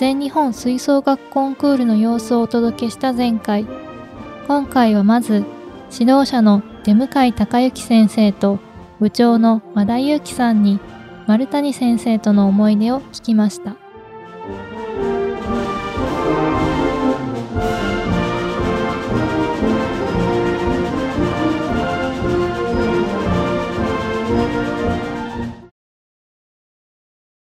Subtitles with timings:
[0.00, 3.66] 全日本吹奏楽コンクールの様子をお届けした前回。
[4.48, 5.44] 今回はまず
[5.92, 8.58] 指導者の出向井隆之先生と
[8.98, 10.80] 部長の和田祐樹さんに
[11.26, 13.76] 丸谷先生との思い出を聞きました。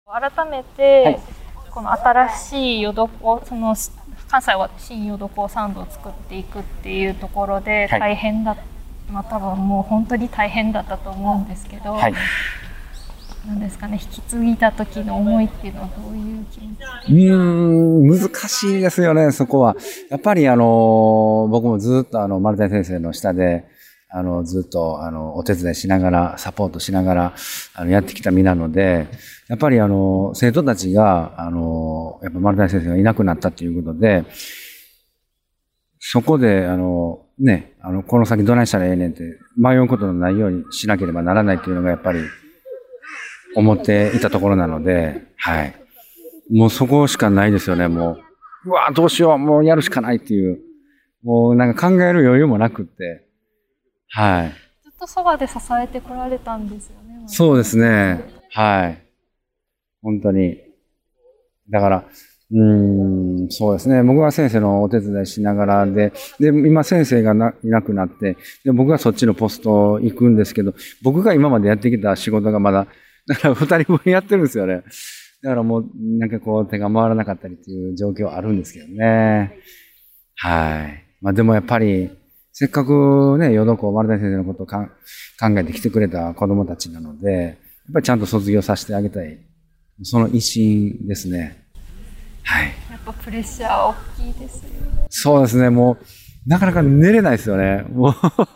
[0.07, 1.34] 改めて、はい、
[1.75, 3.75] この新しい淀床その
[4.29, 8.61] 関西は新淀床サンドを作っていくっていうところで大変だ、はい、
[9.11, 12.15] まあ多分もう本当に大変だったと思うんですけど、はい、
[13.49, 17.13] なんですかね引き継いだ時の思いっていうのはどういう気持ち？
[17.29, 19.75] うん難しいですよねそこは。
[20.11, 23.67] やっぱりあの僕もずっとあの丸谷先生の下で
[24.17, 27.35] あの、ずっと、あの、お手伝いしながら、サポートしながら、
[27.75, 29.09] あの、やってきた身なので、
[29.49, 34.25] やっぱりあの、生徒たちが、あの、やっぱ丸谷先生がいなくなったっていうことで、
[35.99, 39.25] そこで、あの、ね、あの、この先どないしたらええねんって、
[39.57, 42.21] 迷うことのないようにしなければならないっていうのがやっぱり、
[43.57, 45.75] 思っていたところなので、はい。
[46.53, 48.13] もうそこしかないですよね、も
[48.65, 48.71] う。
[48.71, 50.61] うわどうしよう、もうやるしかないっていう。
[51.25, 53.24] もうなんか考える余裕もなくって。
[54.09, 54.49] はい。
[54.83, 57.25] ずっとそばで支えてこられたんですよね。
[57.27, 58.25] そうですね。
[58.53, 59.03] はい。
[60.03, 60.59] 本当に。
[61.71, 62.05] だから、
[62.53, 64.03] うん、そうですね。
[64.03, 72.87] 僕は先生のお手伝いしながらで、で、今先生がないなくなって、で、僕がそっちのポスト行くんですけど、僕が今までやってきた仕事がまだ、
[73.27, 74.83] だから二人分やってるんですよね。
[75.43, 79.59] だからもう、なんかこう手が回らなかったりっていう状況あるんですけどね。
[80.37, 81.05] はい。
[81.23, 82.11] まあでもやっぱり、
[82.57, 84.79] せっかくね、淀子丸谷先生のことを考
[85.59, 87.57] えてきてくれた子供たちなので、やっ
[87.95, 89.41] ぱりちゃんと卒業させてあげたい。
[90.05, 91.65] その一心ですね。
[92.45, 92.67] はい。
[92.93, 95.07] やっぱプレッシャー大きいですよね。
[95.11, 97.85] そうですね、もう、なかなか寝れないですよね。
[97.91, 98.13] もう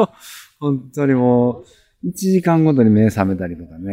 [0.60, 1.64] 本当にも
[2.04, 3.92] う、1時間ごとに目覚めたりとかね、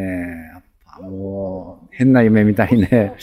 [0.54, 0.64] やっ
[1.00, 3.16] ぱもう、変な夢見たりね、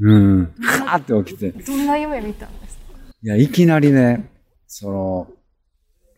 [0.00, 1.50] うん、はーって起きて。
[1.50, 2.98] どんな夢見たんですか？
[3.22, 4.30] いや、いきなりね、
[4.66, 5.26] その、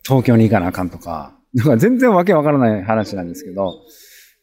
[0.07, 3.83] 東京に行かなあかんとか、なんか全然わけわからない話なんですけど、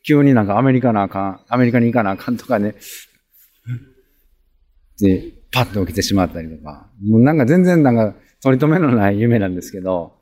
[0.08, 2.76] 急になんかアメリカなあかん、アメリカに行かなあかんとかね、
[5.00, 10.14] で、パッと起きてしまったりとか、もうなんか全然なんか取り留めのない夢なんですけど、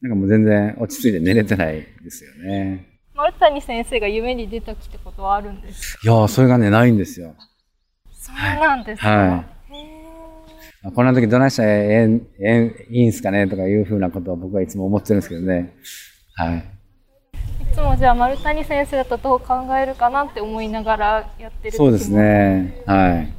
[0.00, 3.00] なんかもう全然落ち着いて寝れてないですよね。
[3.14, 7.34] 丸谷先生が夢に出たきってことはあるんですいやそれがね、ないんですよ。
[8.12, 9.57] そうなんですか、はい
[10.94, 15.74] こんな時どないしたらえええいいんすかねとかいうふうなことを僕はいつも思ってるんですけどね。
[16.34, 16.64] はい。
[17.62, 22.82] いつもじゃあ丸谷先生だとどう考えるかなって思いながらやってるそうですね。
[22.86, 23.32] はい。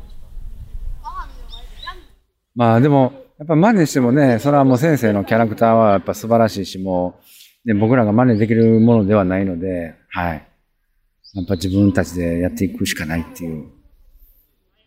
[2.56, 7.22] まあでも、やっぱ真似してもね、それはもう先生のキャラクターはやっぱ素晴らしいし、も
[7.66, 10.46] う、ね、僕らが真似できるものではないので、はい。
[11.36, 13.70] やっぱ自分たちでやっていくしかないっていう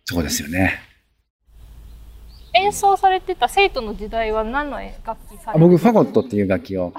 [0.06, 0.91] とこですよね。
[2.55, 6.93] 演奏されてた生徒の時代は何の楽器されて僕、ファゴットっていう楽器を。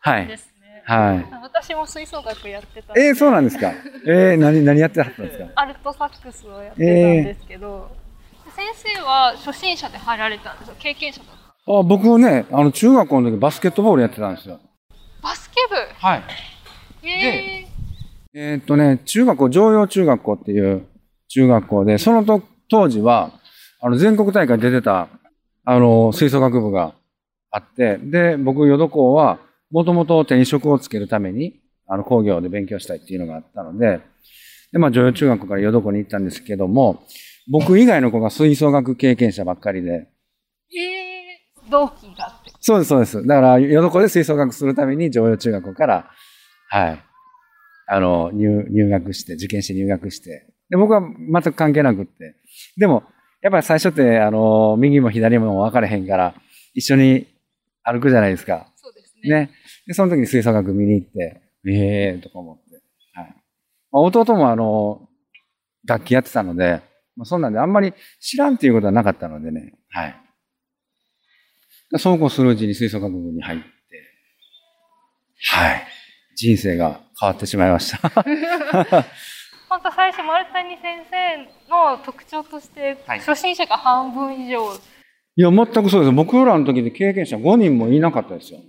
[0.00, 0.26] はい。
[0.26, 0.82] ですね。
[0.84, 1.26] はい。
[1.42, 3.72] 私も吹奏楽やってたえー、そうなんですか。
[4.06, 5.46] えー、何、何やってたんですか？
[5.56, 6.84] アルトサックスをやってたん
[7.24, 7.90] ですけど、
[8.46, 11.28] えー、先生は初心者で入られたんですよ経験者だっ
[11.66, 14.60] たあ僕はね、あの、中学校の時バスケットボールやってたんですよ。
[15.20, 15.74] バスケ部？
[15.98, 16.22] はい。
[17.02, 20.86] えー、えー、っとね、中学校、常陽中学校っていう
[21.26, 23.32] 中学校で、そのと当時は、
[23.80, 25.08] あの、全国大会出てた、
[25.64, 26.94] あの、吹奏楽部が
[27.50, 29.38] あって、で、僕、淀校は、
[29.70, 34.00] もともと転職をつけるために、あの、工業で勉強したいっていうのがあったので、
[34.72, 37.04] で、まあ、女優中学校から淀校に行ったんですけども、
[37.50, 40.08] 僕以外の子が吹奏楽経験者ばっかりで。
[40.76, 42.52] ええー、同期がって。
[42.60, 43.26] そうです、そうです。
[43.26, 46.10] だから、淀校で吹奏楽するために、女優中学校から、
[46.68, 47.02] はい、
[47.86, 52.34] あの、入、入学して、受験して入学して、で、僕は全く関係なくって。
[52.76, 53.04] でも、
[53.46, 56.34] やっぱり最初って、あの、右も左も分かれへんから、
[56.74, 57.28] 一緒に
[57.84, 58.66] 歩くじゃないですか。
[58.74, 59.30] そうですね。
[59.42, 59.50] ね。
[59.86, 62.74] で、その時に吹奏楽見に行って、ええー、とか思って。
[63.12, 63.28] はい。
[63.92, 65.08] まあ、弟もあの、
[65.86, 66.82] 楽器やってたので、
[67.14, 69.74] まあ、そんなんであんまり知らんっていうことはなかったのでね。
[69.90, 70.16] はい。
[71.98, 73.66] そうこうするうちに吹奏楽部に入って、
[75.52, 75.86] はい。
[76.34, 78.10] 人生が変わってしまいました。
[79.70, 84.74] 本当最初丸谷先生の特徴として、初心者が半分以上、
[85.38, 86.12] いや、全くそうです。
[86.12, 88.60] 僕らの時で経験者5人もいなかったですよ。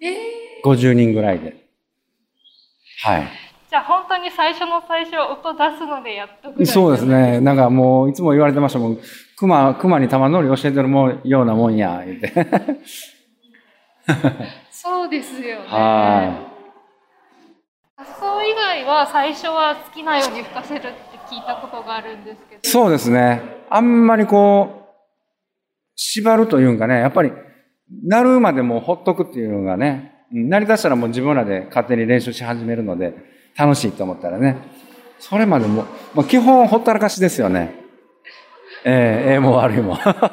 [0.00, 1.66] ええー、50人ぐらいで。
[3.02, 3.28] はい。
[3.68, 7.40] じゃあ本当に最初の最初音出すのでやっとくそうですね。
[7.40, 8.98] なんかもういつも言われてましたもん。
[9.36, 12.32] 熊、熊に玉乗り教えてるもんようなもんや、言って。
[14.70, 15.66] そうですよね。
[15.66, 16.52] は
[17.96, 22.60] 発想以外は最初は好きなように吹かせるって聞いたことがあるんですけど。
[22.62, 22.68] い。
[22.68, 23.42] そうですね。
[23.68, 24.86] あんまりこう、
[25.96, 27.32] 縛るというんかね、やっぱり、
[28.04, 33.14] なるまでもうほっとくっていうのがね、うんなりだしたらもう自分らで勝手に練習し始めるので、
[33.56, 34.56] 楽しいと思ったらね、
[35.18, 35.84] それまでも、
[36.14, 37.74] まあ、基本ほったらかしですよね。
[38.84, 39.96] ええええも悪いも。
[40.02, 40.28] サック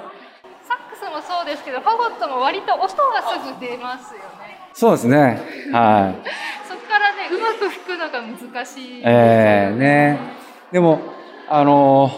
[0.97, 4.59] スもそうですけど、ファゴットも割と音がすぐ出ますよね。
[4.73, 5.17] そうですね。
[5.71, 6.29] はい。
[6.67, 9.01] そこからね、うまく吹くのが難しい。
[9.05, 10.42] ええね。
[10.73, 10.99] でも、
[11.47, 12.09] あの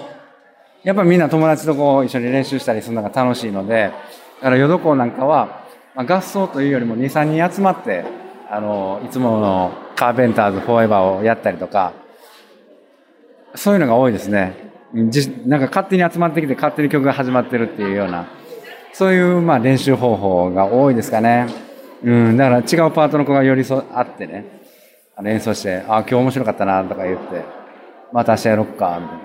[0.84, 3.92] やっぱりみんな友達とこう一緒に練習したりするのが楽しいので、
[4.38, 8.06] だから淀港なんかは、まあ、合奏というよりも2、3人集まって、
[8.50, 11.92] あのいつものカーペンターズフォーエバーをやったりとか、
[13.56, 14.56] そういうのが多いですね。
[15.10, 18.30] じなんか勝手に集まってきて勝手に曲が始まってるっていうような、
[18.94, 21.48] そういうまあ練習方法が多いですかね。
[22.06, 24.62] うん、だから違うパートの子が寄り添ってってね、
[25.18, 27.65] あの演奏して、あ、今日面白かったなとか言って、
[28.16, 29.24] また明日やろっか、みたいな。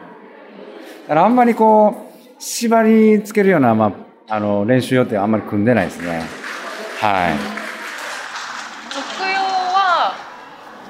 [1.02, 3.92] だからあんまりこう、縛りつけるような、ま
[4.26, 6.24] あ、あの、練習予定はあんまり組んでないですね。
[7.00, 7.34] はい。
[8.92, 10.12] 卒業は、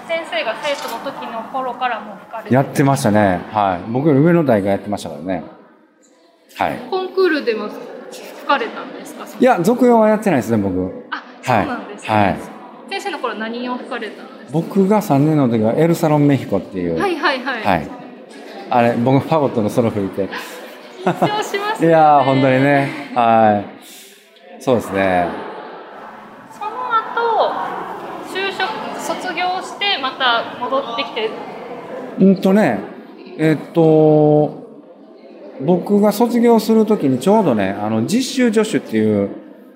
[0.09, 3.43] 先生が生徒の時の頃からもう吹かれてやってましたね。
[3.53, 3.91] はい。
[3.91, 5.45] 僕より上の代がやってましたからね。
[6.57, 6.79] はい。
[6.89, 9.27] コンクールでも吹かれたんですか？
[9.39, 11.05] いや、続用はやってないですね、僕。
[11.11, 12.15] あ、そうなんですね。
[12.15, 12.60] はい先生
[13.21, 14.53] の頃何を吹かれたんですか？
[14.53, 17.63] 僕が3年の時はエルサロンメヒコっていう、はいはいはい。
[17.63, 17.89] はい。
[18.71, 20.29] あれ、僕ファゴットのソロ吹いて。
[21.05, 21.93] 緊張しますいね。
[21.93, 22.89] やー、本当にね。
[23.15, 23.65] は
[24.59, 24.63] い。
[24.63, 25.29] そうですね。
[26.53, 27.53] その後、
[28.33, 31.31] 就職、卒業して、また戻ってきて、
[32.21, 32.81] うんとね、
[33.39, 34.61] えっと、
[35.61, 39.31] 僕が卒業するときにちょうどね、あの、実習助手っていう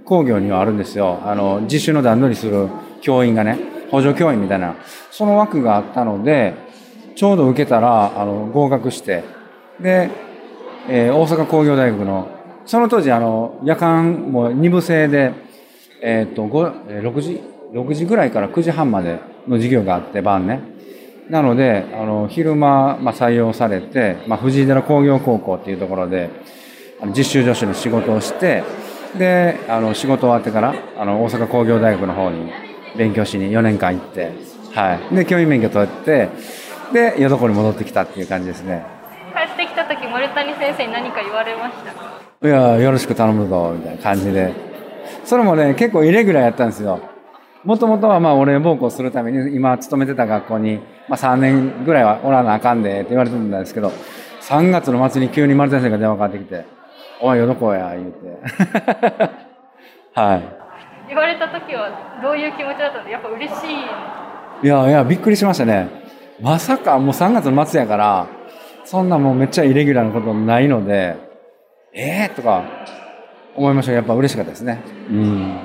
[0.05, 1.21] 工業にはあるんですよ。
[1.25, 2.69] あの、実習の段取りする
[3.05, 3.59] 教員がね、
[3.91, 4.77] 補助教員みたいな、
[5.11, 6.55] その枠があったので、
[7.15, 9.23] ちょうど受けたら、あの、合格して、
[9.81, 10.11] で、
[10.89, 12.29] えー大阪工業大学の、
[12.67, 15.33] その当時、あの、夜間も2部制で、
[16.03, 17.43] えっと、6時、
[17.73, 20.61] 6時ぐらいから9時半までの授業があって、晩ね。
[21.29, 26.31] なので、あの、昼間、まあ、採用されて、まあ、藤井寺工業高校っていうところで、
[27.01, 28.63] あの実習助手の仕事をして、
[29.19, 32.51] で、あの、仕事終わってから、あの、大阪工業大学の方に
[32.97, 34.33] 勉強しに4年間行って、
[34.75, 35.15] はい。
[35.15, 36.29] で、教員免許取って、
[36.93, 38.85] で、淀子に戻ってきたっていう感じですね。
[39.35, 41.93] 帰ってきた時、森谷先生に何か言われました？
[41.93, 44.53] かいや、よろしく頼むぞ、みたいな感じで。
[45.25, 47.01] それもね、結構イレギュラーやったんですよ。
[47.65, 53.91] もともとはまあ、俺奉公するために、今勤めてた学校に、まあ3年ぐらいはおらなあかんで、って言われてたんですけど、
[54.43, 56.65] 3月の末に急に丸先生が電話かかってきて、
[57.23, 59.31] おい、よどこや、言うて。
[60.15, 60.64] はい。
[61.15, 63.09] 言われた時はどういう気持ちだったの？
[63.09, 64.67] やっぱ嬉しい。
[64.67, 65.89] いやいや、びっくりしましたね。
[66.41, 68.27] まさか、もう3月の末やから、
[68.85, 71.17] そんなもうめっちゃイレギュラーなことないので、
[71.93, 72.65] えーとか
[73.55, 74.83] 思いましたやっぱ嬉しかったですね。
[75.09, 75.59] うん。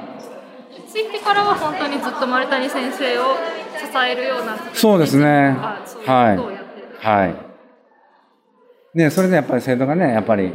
[0.88, 3.36] ついてからは本当にずっと丸谷先生を
[3.78, 8.98] 支えるようなそうですねあそういはい。
[8.98, 10.54] ね、それでやっぱり生徒がね、やっぱり、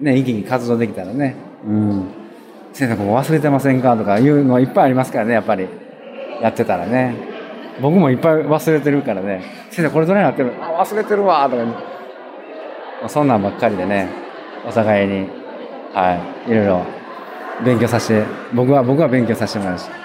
[0.00, 2.06] ね、生き生き活動できたらね、うん。
[2.72, 3.96] 先生ここ忘れてませんか？
[3.96, 5.68] とかいうのいっぱいありますからね、やっぱり。
[6.40, 7.14] やってたらね。
[7.80, 10.52] 僕もいっぱい忘れてるからね、先生これどれになってる？
[10.60, 14.08] あ忘れてるわとか、そんなんばっかりでね、
[14.66, 15.28] お互いに、
[15.94, 16.14] は
[16.46, 16.82] い、いろいろ
[17.64, 19.96] 勉強させて、僕は、僕は勉強させてもらいました。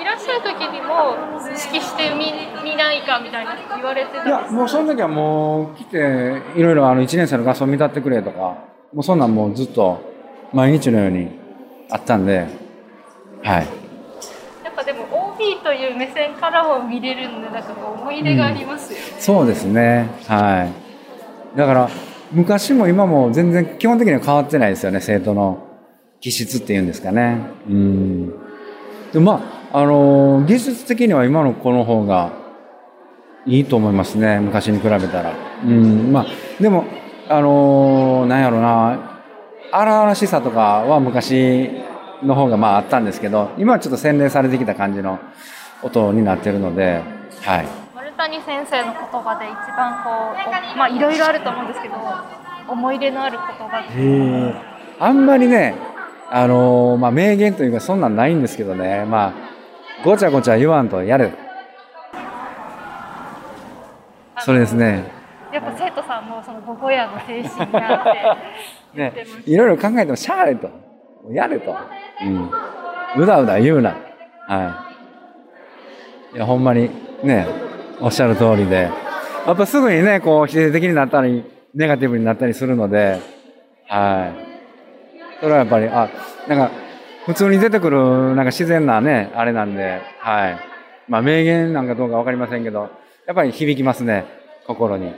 [0.00, 2.32] いらっしゃる時にも指揮してみ
[2.70, 8.38] 見ないかみたいな言われてたんいや、もうその時はもう来て、いろいろあの1年生の合奏見立ってくれとか、
[8.92, 10.00] もうそんなんもうずっと
[10.52, 11.43] 毎日のように
[11.90, 12.46] あったんで、
[13.42, 13.66] はい。
[14.64, 20.08] やっぱでも OB という目線からも見れるんでなんか思い入れがありますよね、そうですね。
[20.26, 20.64] は
[21.54, 21.58] い。
[21.58, 21.88] だから、
[22.32, 25.58] 昔も今も全然基本的には変わってないですよね、生徒の
[26.20, 27.38] 気質っていうんですかね。
[27.68, 28.28] うん。
[29.12, 32.32] でもまあ、あのー技術的には今の子の方が
[33.46, 35.34] いいと思いますね、昔に比べたら。
[35.64, 36.12] うん。
[36.12, 36.26] まあ、
[36.60, 36.84] でも、
[37.28, 39.13] あのーなんやろな、
[39.76, 41.68] 荒々しさとかは昔
[42.22, 45.18] の方がまああったんですけど、今はちょっと洗練されてきた感じの
[45.82, 47.02] 音になってるので、
[47.42, 47.66] はい。
[47.92, 51.94] 丸谷先生の言葉で一番こうおまあいろいろあると思うんですけど
[52.68, 54.54] 思い入れのある言葉って
[55.00, 55.74] あんまりね、
[56.30, 59.34] あのーまあ、名言というかそんなんないんですけどね、まあ、
[60.04, 61.32] ごちゃごちゃ言わんとやれ。
[64.38, 65.10] それですね。
[65.52, 70.70] やっぱ生徒さんもそのボコヤの精神があってね、いろいろ考えてもしゃあれと。
[71.30, 71.74] やれと。
[72.22, 72.50] うん。
[73.22, 73.96] うだうだ言うな。
[74.46, 74.84] は
[76.32, 76.36] い。
[76.36, 76.90] いや、ほんまに、
[77.22, 77.46] ね、
[78.00, 78.90] おっしゃる通りで。
[79.46, 83.20] やっぱすぐにね、こう、否定的になったり、ネガティブになったりするので、
[83.88, 85.40] はい。
[85.40, 86.08] それはやっぱり、あ、
[86.48, 86.70] なんか、
[87.26, 90.58] 普通に出てくる、なんか自然なね、あれなんで、はい。
[91.08, 92.90] まあ、名言なんかどうかわかりませんけど、
[93.26, 94.24] やっぱり響きますね、
[94.66, 95.06] 心に。
[95.06, 95.14] はい。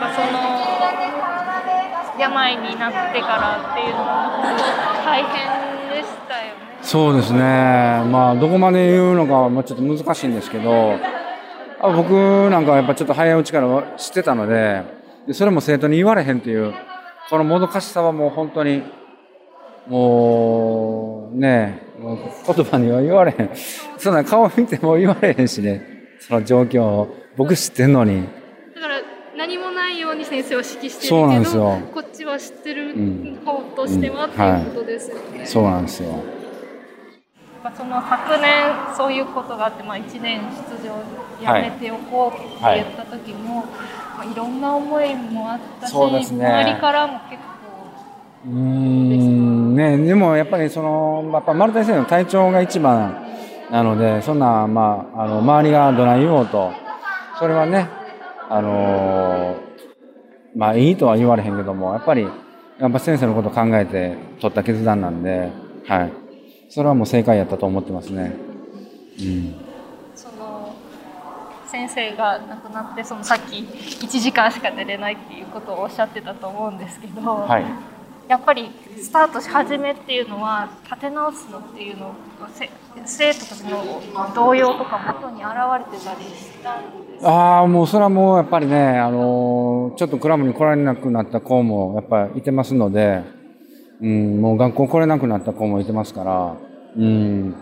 [0.00, 0.28] まあ、その、
[2.18, 6.78] 病になってからっていうのは、大変でしたよね。
[6.82, 7.38] そうですね。
[7.40, 10.98] まあ、どこまで言うのか、まあ、ちょっと難しいんですけど、
[11.80, 12.12] あ僕
[12.50, 14.82] なんかはやっぱちょっと早いうちから知ってたので、
[15.26, 16.72] でそれも生徒に言われへんっていう、
[17.28, 18.82] このもどかしさはもう本当に、
[19.88, 22.18] もう、ねもう
[22.54, 23.50] 言葉には言われへん。
[23.98, 25.84] そんな顔見ても言われへんしね、
[26.20, 27.16] その状況を。
[27.36, 28.28] 僕知ってんのに。
[28.74, 29.00] だから
[29.36, 29.71] 何も
[30.12, 32.94] ように先生は指揮してるけど、こっちは知ってる
[33.44, 35.38] 方としては、うん、っていうことですよね。
[35.38, 36.22] はい、そうなんですよ。
[37.76, 40.98] その昨年そういうことがあって、まあ、1年出場
[41.40, 43.66] やめておこうって言った時も、はい。
[44.18, 47.52] まあ、いろんな思いもあったし、ね、周りからも結構
[48.46, 49.76] うん。
[49.76, 53.24] ねでもやっぱりそのやっぱ丸田先生の体調が一番
[53.70, 56.72] なのでそんな、まあ、あの周りがどない言おうと
[57.38, 57.88] それはね
[58.50, 59.56] あの
[60.54, 62.22] まあいいとは言われへんけどもやっぱり
[62.78, 65.50] やっぱ先生のことを考えて取った決断なんで
[65.86, 66.12] はい。
[66.68, 68.32] それはもう正解やったと思ってますね。
[69.20, 69.54] うん、
[70.14, 70.74] その
[71.66, 77.64] 先生が亡くなってそのさっき1時間しか出れないっていうことをおっしゃってたと思うんですけど、はい、
[78.26, 78.70] やっぱり
[79.02, 82.14] スタートし始めっていうのは立て直すのっていうの
[83.04, 85.52] 生徒たちの動揺とか元に現
[85.92, 93.40] れてたりしたんですああもうそれはもうやっぱりねあのちょっとクラブに来られなくなった子もやっぱりいてますので。
[94.00, 96.56] うん、もう学校来れなくなった子もいてますから、
[96.96, 97.54] うん、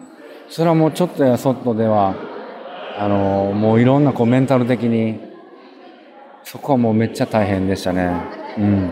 [0.48, 2.14] それはもうちょっとやそっとでは、
[2.98, 5.20] あの、もういろんなこうメンタル的に、
[6.42, 8.10] そこはもうめっちゃ大変でしたね。
[8.56, 8.90] うん。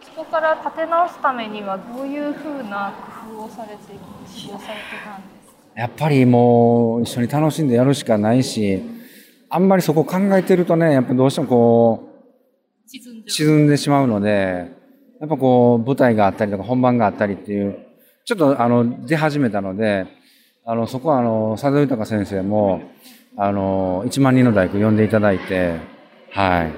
[0.00, 2.94] そこから立て直すためにはどういうふうな
[3.28, 3.98] 工夫をされて、されて
[5.04, 5.56] たんですか？
[5.76, 8.82] やっぱりもう一緒に楽しんでやるしかないし、
[9.50, 14.70] あんまりそこ考えてるとね、やっぱどうしてもこう、沈んでしまうので、
[15.20, 17.78] やっぱこう、舞台があったりとか本番があったりっていう、
[18.24, 20.06] ちょっとあの、出始めたので、
[20.64, 22.82] あの、そこはあの、佐渡豊先生も、
[23.36, 25.76] あの、1万人の大工呼んでいただいて、
[26.30, 26.72] はい。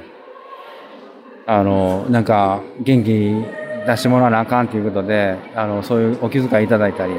[1.47, 3.09] あの、なんか、元気
[3.87, 7.15] 出してもらわなあかんということで、あの、そういうお気遣いいただいたり、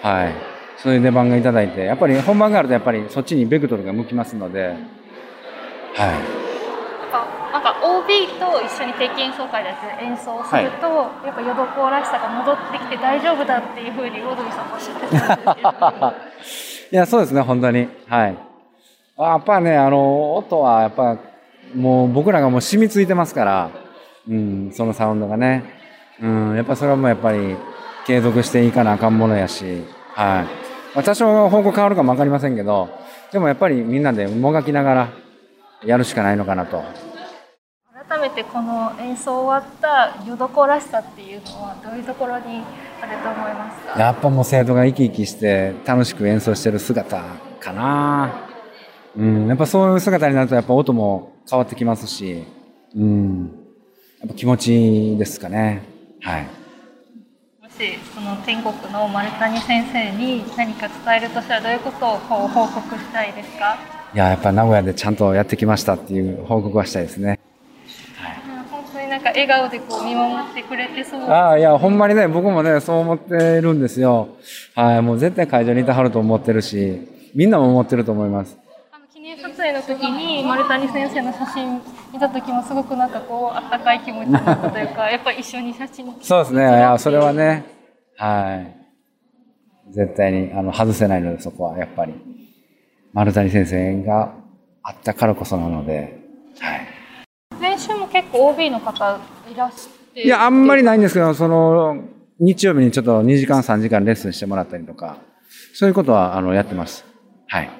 [0.00, 0.55] はい。
[0.78, 4.76] そういう出番がいただいて、やっぱり本番があるとやっぱりそっちにベクトルが向きますので、
[5.94, 6.46] はい。
[7.52, 9.70] なんか OB と一緒に定期演奏会で
[10.02, 17.88] 演奏すると、はい、やっぱヨドコらしさが戻ってきて大丈夫だっていうふうに魚住さんおっしゃってたんですけどいやそうですね本当に。
[18.06, 18.36] はい。
[19.16, 21.16] やっぱねあの音はやっぱ
[21.74, 23.70] もう僕らがもう染みついてますから。
[24.28, 25.62] うんそのサウンドがね。
[26.20, 27.56] うんやっぱそれはもうやっぱり
[28.06, 29.84] 継続していかなあかんものやし。
[30.14, 30.65] はい、
[30.96, 32.88] まあ、多少方向変わるかも分かりませんけど
[33.30, 35.08] でもやっぱりみんなでもがきながら
[35.84, 36.82] やるしかないのかなと。
[38.08, 42.62] 改めてこの演奏終わったよどこらしさっていうのはどういうところに
[43.02, 44.00] あると思いますか？
[44.00, 47.20] やっぱもう生徒が生き生きして楽しく演奏してる姿
[47.60, 48.48] かな。
[49.16, 52.44] うんやっぱそういう姿になるとやっぱ音も変わってきますし
[52.94, 53.50] うん
[54.20, 55.82] やっぱ気持ちいいですかね。
[56.22, 56.44] はい。
[56.44, 56.48] も
[57.78, 63.76] しその天国の丸谷先生に何か伝えるとしたらどういうことを報告したいですか？
[64.14, 67.38] いややっぱ名古屋でちゃんとやってきましたっていう報告はしたいですね。
[69.08, 74.28] なんか笑顔でこう見守ってくれてそうああいやほんまにね僕もねそう思ってるんですよ。
[74.74, 77.00] はいもう絶対会場にいてはると思ってるし
[77.34, 78.56] みんなも思ってると思います
[79.62, 81.80] あの時に丸谷先生の写真
[82.12, 86.62] 見た時もすごくなんかこうあったかい気持ちになったというか やっぱり一緒に写真そうですね。
[86.62, 87.64] いやそれはね。
[88.16, 88.64] は
[89.88, 89.92] い。
[89.92, 92.14] 絶対にあの外せないのでそこはやっぱり。
[93.12, 94.34] 丸谷先生が
[94.82, 96.20] あったからこそなので。
[96.60, 96.86] はい。
[97.62, 99.18] 練習も結構 OB の方
[99.50, 100.22] いらして。
[100.22, 102.04] いや、あんまりないんですけど、その、
[102.38, 105.16] 日曜日にちょっと2時間3時間レッスンしてもらったりとか、
[105.72, 107.06] そういうことは、あの、やってます。
[107.48, 107.70] はい。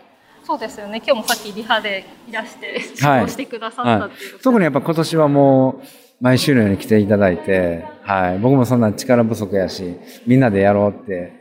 [0.47, 1.03] そうですよね。
[1.05, 5.87] 今日もさっきリハでいらして、指導してくださったっていう、はい、特にやっぱ今年はもう、
[6.21, 8.39] 毎週のように来ていただいて、はい。
[8.39, 11.33] 僕もそんな力不足やし、みんなでやろうって、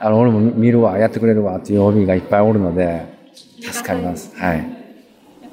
[0.00, 3.06] あの、俺も見るわ、やってくれるわっていう OB がいっぱいおるので、
[3.62, 4.36] 助かります。
[4.36, 4.66] はい。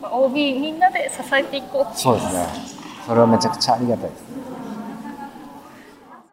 [0.01, 2.47] OB みんなで支えていこうそうですね。
[3.05, 4.23] それはめちゃくちゃありがたいです。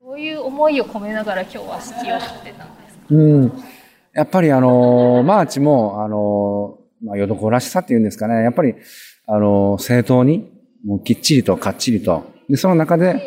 [0.02, 3.04] そういう思いを込めながら今日は式をってたんですか？
[3.10, 3.52] うん
[4.14, 8.42] やっぱりあのマーチもあのまあ、淀工らしさっていうんですかね。
[8.42, 8.74] やっぱり、
[9.26, 10.50] あの、正統に、
[10.84, 12.24] もうきっちりとかっちりと。
[12.48, 13.20] で、その中で、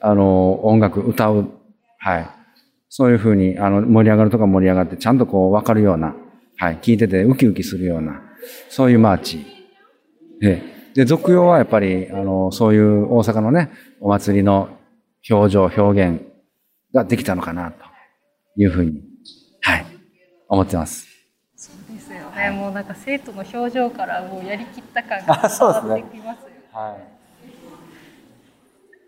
[0.00, 1.50] あの、音楽、歌う。
[1.98, 2.30] はい。
[2.88, 6.14] そういうふうに、あの、盛り上がるとか盛り上がって、ちゃんとこう、わかるような、
[6.56, 6.78] はい。
[6.78, 8.22] 聞いててウキウキするような、
[8.68, 9.44] そういうマーチ。
[10.40, 10.62] で、
[10.94, 14.68] で、俗謡はやっぱり、あの、そういう大阪のね、お祭りの
[15.28, 16.22] 表情、表現
[16.94, 17.84] ができたのかな、と
[18.56, 19.02] いうふうに、
[20.48, 21.06] 思ってます。
[22.36, 26.44] ね、もうなんか生徒の表情からもうやりきった感が伝わってきますよ。
[26.44, 27.16] すね、はい。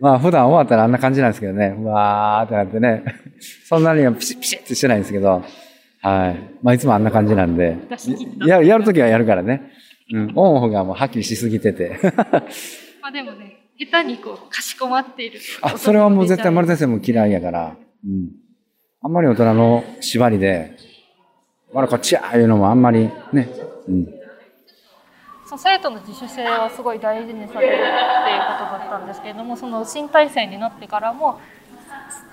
[0.00, 3.04] まあ普段終わったらあんな感じなんですけどね、うわーってなってね、
[3.66, 5.44] そんなにはピシッピシッってしてないんですけど、
[6.00, 6.54] はい。
[6.62, 7.76] まあいつもあんな感じなんで、
[8.46, 9.70] ややるときはやるからね、
[10.12, 11.98] うん、オンオフがもうはっきりしすぎてて。
[13.02, 15.40] まあでもね、下手にこう、かしこまっている。
[15.62, 18.30] あ、それはもう絶対丸先生も嫌いやから、うん。
[19.02, 20.87] あんまり大人の縛りで、
[21.72, 23.48] まだこっちやいうのもあんまりね、
[23.88, 24.06] うん。
[25.48, 31.40] そう生徒の自主性はすごい大事にされるっていうことだったんですけれどもその新体制になってからも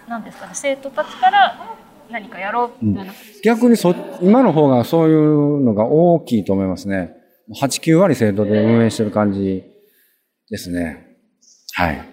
[0.07, 1.77] 何ですかね生徒たちから
[2.09, 7.13] 何かやろうみたいな、うん、逆にそ今の方がそういうのが大きいと思いますね。
[7.61, 9.63] 89割生徒で運営してる感じ
[10.49, 11.17] ですね。
[11.73, 12.09] はい。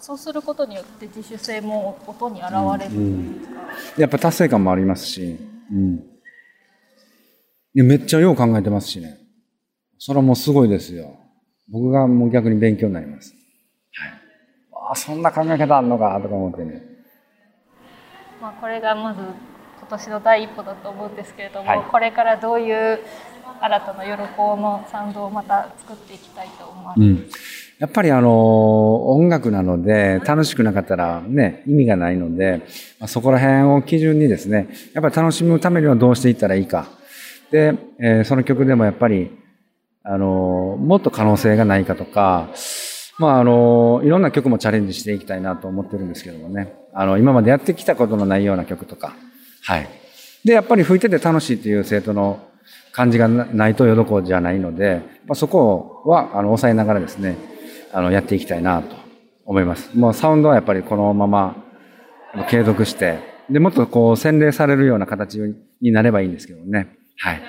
[0.00, 3.46] そうすることによって自主性も音に現れる、うんうん、
[3.96, 5.38] やっぱ達成感もありますし、
[5.72, 6.15] うん
[7.82, 9.18] めっちゃよう考えてますしね。
[9.98, 11.10] それはもうすごいですよ。
[11.70, 13.34] 僕がもう逆に勉強になります。
[13.92, 14.10] はい。
[14.88, 16.82] ああ、そんな考え方あんのかとか思ってね。
[18.40, 23.00] まあ、これがまず今年の第一歩だと思うんですけれども、はい、これからどういう
[23.60, 24.16] 新たな喜び
[24.62, 27.00] のサウンドをまた作っていきたいと思います。
[27.00, 27.28] うん
[27.78, 32.62] やっぱりあの、音楽なので、楽しくなかったらね、意味がないので、
[32.98, 36.88] まあ、そこら辺を基準にですね、やっぱり楽しむためにはどうしていったらいいか。
[37.50, 39.30] で、えー、その曲でもやっぱり、
[40.02, 42.48] あの、もっと可能性がないかとか、
[43.18, 46.74] まあ、あの、いろんな曲もチャレンジしていきたいなと思ってるんですけどもね。
[46.92, 49.14] あの、今までやってきたことのないような曲とか。
[49.62, 49.88] はい。
[50.44, 52.40] で、やっぱり吹いてて楽しいっていう生徒の
[52.92, 57.36] 感じがないとよどこじゃないので、まあ、そこは、あの、抑えながらですね、
[57.92, 58.96] あの、やっていきたいなと
[59.44, 59.96] 思います。
[59.96, 61.56] もうサウンドはやっぱりこのまま
[62.48, 65.38] 継続して、で、もっとこう洗礼されるような形
[65.80, 66.95] になればいいんですけどね。
[67.18, 67.42] はい。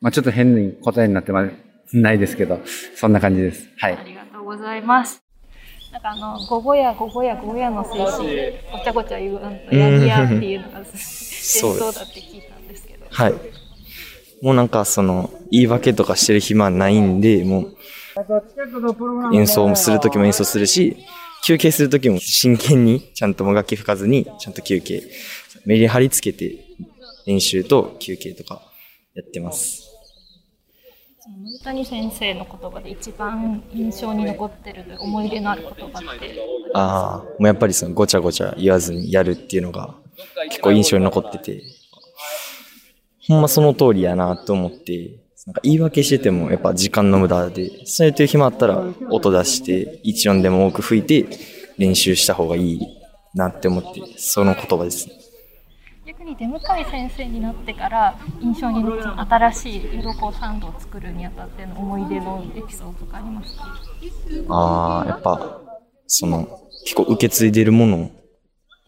[0.00, 1.48] まあちょっと変に答えになってま
[1.92, 2.60] ないですけど、
[2.94, 3.68] そんな感じです。
[3.78, 3.96] はい。
[3.96, 5.22] ありがとうございます。
[5.92, 8.28] なんかあの、ごごやごごやごやの精神、
[8.70, 13.06] ごちゃごちゃ言う、やりやっていうのが戦争 だって聞いたんですけど。
[13.10, 13.34] はい。
[14.42, 17.76] もうなんかその、言い訳とかしてる暇ないんで、もう、
[19.34, 20.96] 演奏するときも演奏するし、
[21.44, 25.02] 休憩するときも真剣に、ちゃんともがき吹かずに、ちゃんと休憩。
[25.64, 26.56] メリハリつけて、
[27.26, 28.62] 練習と休憩とか
[29.18, 29.84] やってます。
[31.28, 36.34] 森谷先生の言葉で一番印象に残ってる思い出のある言葉って？
[36.74, 39.94] ああもうやっぱりそのごちゃごちゃ言わずにやるっていうのが
[40.48, 41.62] 結構印象に残ってて。
[43.26, 51.26] ほんまその通りやなと思ってなんか言い訳しててもやっぱ時間の無駄でそういう暇あったら音出して一音でも多く吹いて
[51.76, 52.80] 練習した方がいい
[53.34, 55.14] なって思ってその言葉ですね
[56.28, 63.64] に出向井先生になってから印象に新しいヨドコサンドを作るにあたっての思い出のエピソードとかありますか？
[64.50, 65.60] ああやっぱ
[66.06, 68.10] その結構受け継いでるもの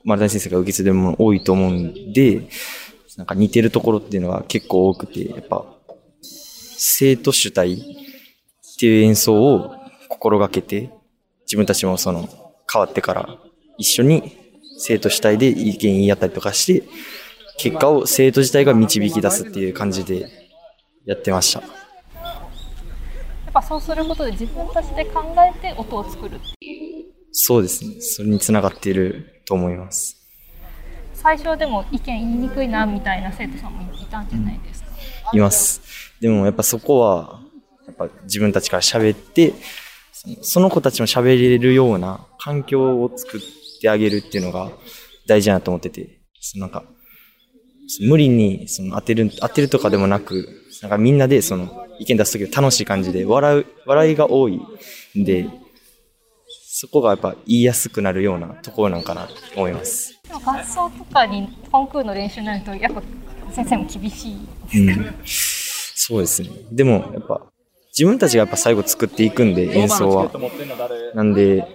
[0.04, 2.48] 丸谷先生が受け継いでるもの多いと思うんで
[3.16, 5.64] なんか似てるところっていうのは結構多くてやっぱ
[6.22, 7.76] 生徒主体っ
[8.78, 9.74] ていう演奏を
[10.08, 10.90] 心がけて
[11.46, 12.28] 自分たちもその
[12.70, 13.38] 変わってから
[13.78, 14.36] 一緒に
[14.78, 16.86] 生徒主体で意見言い合ったりとかして
[17.62, 20.48] 結果を生徒自体が導き出すっていう感じで
[21.04, 21.60] やってました。
[21.60, 26.40] やっぱそうすることで自分たちで考えて音を作る。
[27.32, 28.00] そうですね。
[28.00, 30.16] それにつながっていると思います。
[31.12, 34.88] 最初でも意見言いにくいなみたいな生徒さんもいたんじゃないですか、
[35.32, 35.82] うん、います。
[36.18, 37.42] でもやっぱそこは、
[37.86, 39.52] やっぱ自分たちから喋って、
[40.40, 43.40] その子たちも喋れるような環境を作っ
[43.82, 44.70] てあげるっていうのが
[45.26, 46.20] 大事だなと思ってて、
[46.54, 46.84] なんか
[48.00, 50.48] 無理にその当てる、当てるとかでもなく、
[50.82, 54.60] なんかみんなでその意見出すとき楽しい感じで笑う、笑いが多い
[55.18, 55.48] んで、
[56.72, 60.18] そこがやっぱ言いやすくなるようなところなんかなと思います。
[60.30, 63.02] 合奏とかにコンクールの練習になると、やっぱ
[63.52, 64.36] 先生も厳しい
[64.88, 66.50] うん、そうですね。
[66.70, 67.50] でもやっぱ
[67.92, 70.30] 自分たちがやっぱ最後作っていくんで演奏は。
[71.14, 71.66] なんで、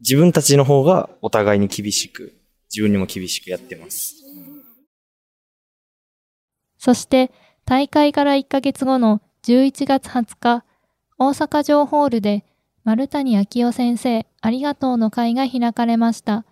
[0.00, 2.35] 自分たちの方がお互いに厳しく、
[2.70, 4.14] 自分にも厳しくやってます。
[6.78, 7.32] そして
[7.64, 10.64] 大会から1ヶ月後の11月20日、
[11.18, 12.44] 大阪城ホールで
[12.84, 16.44] 丸谷昭夫先生ありがとうの会が開かれました。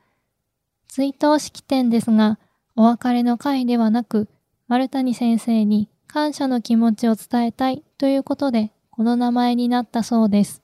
[0.89, 2.39] 追悼式典ですが、
[2.77, 4.29] お別れの会ではなく、
[4.67, 10.63] 丸谷先生に感謝の気持ちを伝えたいということで、この名前になったそうです。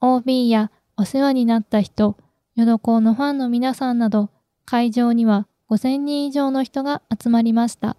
[0.00, 2.16] OB やお世話になった人、
[2.56, 4.30] ヨドのファンの皆さんなど、
[4.64, 7.96] 会場には5000人以上の人が集まりました。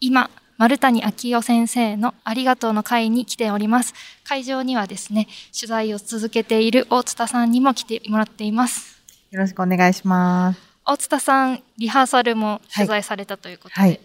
[0.00, 3.94] 今、丸谷昭夫先生のありがとうの会に来ております。
[4.22, 9.02] 会場にはですね、取材を続けている大津田さんにも来てもらっています。
[9.30, 10.73] よろしくお願いします。
[10.86, 14.00] 大津田さん、リハーサルも取材されたということで、はいはい、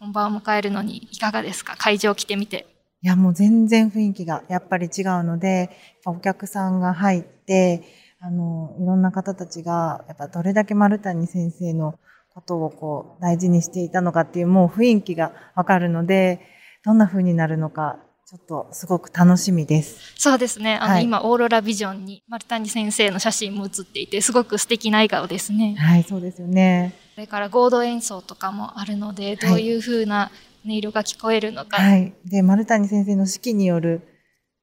[0.00, 1.76] 本番を迎えるのにいかがですか？
[1.76, 2.66] 会場来てみて。
[3.02, 5.68] いや、もう全然雰囲気がやっぱり違うので、
[6.06, 7.82] お客さんが入って、
[8.20, 11.98] あの、いろんな方たちが、やっぱどれだけ丸谷先生の
[12.32, 16.40] ことをこう大事にしていたのかっていうもう雰囲気がわかるので、
[16.84, 17.98] どんな風になるのか、
[18.34, 20.12] ちょっとすごく楽しみです。
[20.16, 20.74] そうですね。
[20.74, 25.76] あの、はい、今、オーロラビジョンに丸谷先生の写真も写っていて、すごく素敵な笑顔ですね。
[25.78, 26.94] はい、そうですよね。
[27.14, 30.32] それから合同演奏とかもあるので、どういう風な
[30.66, 31.76] 音色が聞こえるのか。
[31.76, 32.12] はい。
[32.24, 34.02] で、丸谷先生の指揮による、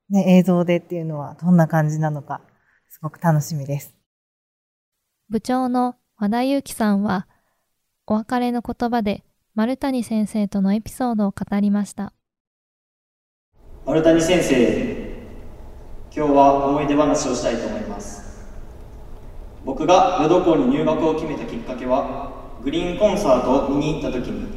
[0.09, 2.41] ね、映像でっていうのはどんな感じなのか、
[2.89, 3.95] すごく楽しみです。
[5.29, 7.25] 部長の和田祐樹さんは、
[8.05, 9.23] お別れの言葉で
[9.55, 12.11] 丸谷先生とのエピソードを語りました
[13.83, 14.55] 丸谷先生
[16.15, 18.45] 今日は思い出話をしたいと思います。
[19.65, 22.31] 僕が淀港に入学を決めたきっかけは
[22.63, 24.49] グリーンコンサートを見に行った時に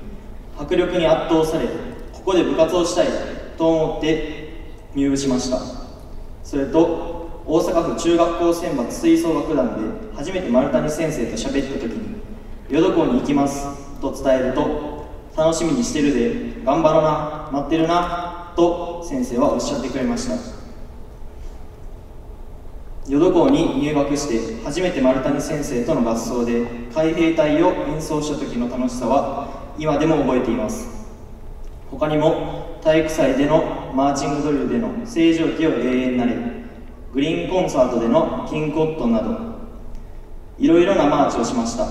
[0.58, 1.66] 迫力に圧倒され
[2.12, 3.06] ここで部活をしたい
[3.56, 4.48] と思って
[4.94, 5.58] 入部しました。
[6.42, 12.20] それと大阪府中学校選抜吹奏楽団で初めて丸谷先生と喋った時に
[12.68, 13.66] 淀港に行きます
[14.02, 14.93] と伝えると
[15.36, 20.54] 楽しみにしてるで頑張ろうな待ってるなと先生はおっしゃってくれました。
[23.06, 30.88] 淀港に入学して初めて丸谷先生との合奏で海兵隊を演奏した時の楽しさは今でも覚えています。
[31.90, 36.34] 他にも体育祭でのマーチングドリルでの正常期を永遠なれ
[37.12, 39.38] グリーンコンサートでのキンコットンなど
[40.58, 41.86] いろいろなマーチをしました。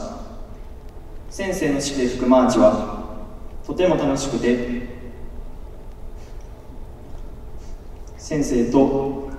[1.29, 2.92] 先生の指揮で吹くマーチは
[3.65, 4.81] とても楽しくて
[8.17, 9.29] 先生と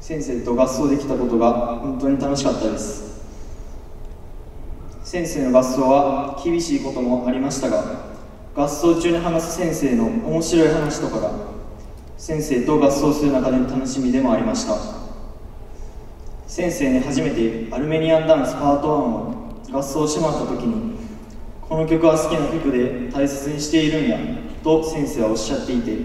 [0.00, 3.12] 先生と合奏できたことが本当に楽しかったです。
[5.04, 8.14] 先生の合奏は厳しいこともありましたが
[8.54, 11.30] 合奏中に話す先生の面白い話とかが
[12.16, 14.76] 先生と合奏する中での楽しみでもありました。
[16.46, 18.88] 先生に初めてアルメニアンダンスパート
[19.68, 20.91] 1を合奏してもらった時に
[21.72, 24.18] この曲は好きな曲で大切にしているんや
[24.62, 25.96] と先生はおっしゃっていて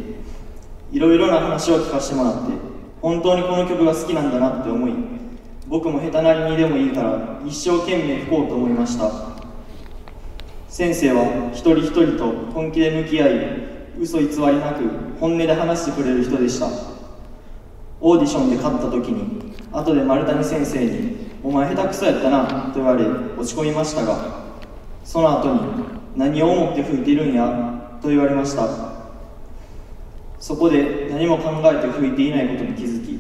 [0.94, 2.54] いろいろな話を聞かせてもらって
[3.02, 4.94] 本当にこの曲が好きなんだなって思い
[5.68, 9.12] 僕も下手なりにでもいいから一生懸命吹こうと思いました。
[10.70, 13.32] 先生は一人一人と本気で向き合い
[14.00, 14.86] 嘘偽りなく
[15.20, 16.68] 本音で話してくれる人でした。
[18.00, 23.04] オーディションで勝った時に後で丸谷先生にお前下手くそやったなと言われ
[23.38, 24.47] 落ち込みましたが
[25.08, 25.62] その後に
[26.18, 28.68] 何を思って吹いているんやと言われました。
[30.38, 33.18] そこで何も考えて吹いていないことに気づき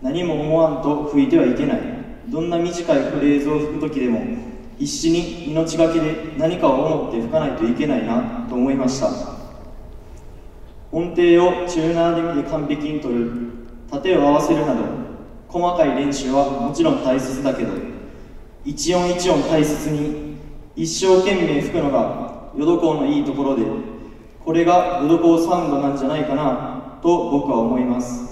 [0.00, 1.80] 何も思わんと吹いてはいけない。
[2.28, 4.20] どんな短いフレーズを吹く時でも
[4.78, 9.08] 必死に命がけで何かを思って吹かないといけないなと思いました。
[10.92, 13.32] 音程をチューナーで見て完璧に取る
[13.90, 14.84] 縦を合わせるなど
[15.48, 17.72] 細かい練習はもちろん大切だけど
[18.64, 20.25] 一音一音大切に
[20.76, 23.64] 一生懸命吹くのが淀港のいいところで
[24.44, 28.26] これが淀港サウンドなんじゃないかなと僕は思います。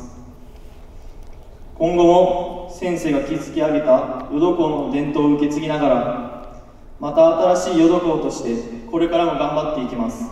[1.76, 6.61] 今後も先生が築き上げた淀港の伝統を受け継ぎながら
[7.00, 10.24] また新しい淀港としてこれからも頑張っていきます。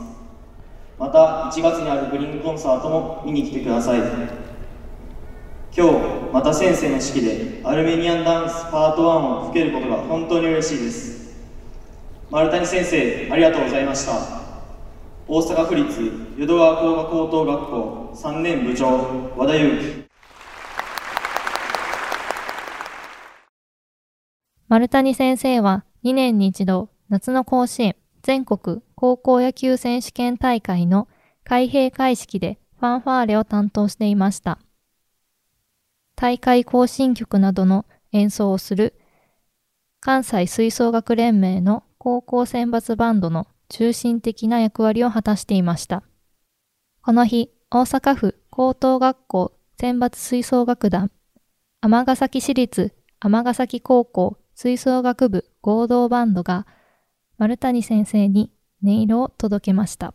[0.99, 4.01] また1月にあるグリーンコンサートも見に来てください。
[5.75, 5.95] 今日
[6.31, 11.22] また先生の指揮でアルメニアンダンスパート1を吹けることが本当に嬉しいです。
[12.33, 14.13] 丸谷先生ありがとうございました
[15.29, 20.05] 大阪府立淀川工学高等学校3年部長和田裕樹
[24.69, 31.09] 丸谷先生は2年に一度夏の甲子園全国高校野球選手権大会の
[31.45, 34.59] 開閉会式でファンファーレを担当していました。
[36.17, 38.95] 大会行進曲などの演奏をする
[40.01, 46.03] 関西吹奏楽連盟の高校選抜バンドの中心的な役割を果たしていました。
[47.01, 51.13] この日、大阪府高等学校選抜吹奏楽団、
[51.81, 56.67] 尼崎市立尼崎高校吹奏楽部合同バンドが
[57.39, 58.51] 丸谷先生に
[58.83, 60.13] 音色を届けました。